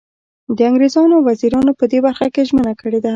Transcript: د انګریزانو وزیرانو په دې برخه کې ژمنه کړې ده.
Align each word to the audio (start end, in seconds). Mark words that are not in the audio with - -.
د 0.57 0.59
انګریزانو 0.69 1.15
وزیرانو 1.27 1.71
په 1.79 1.85
دې 1.91 1.99
برخه 2.05 2.27
کې 2.33 2.47
ژمنه 2.49 2.73
کړې 2.81 2.99
ده. 3.03 3.09